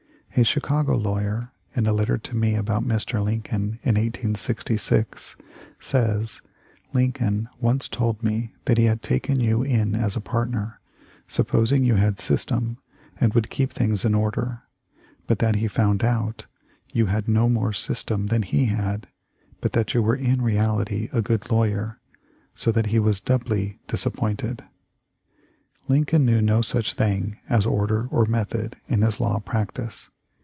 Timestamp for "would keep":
13.33-13.73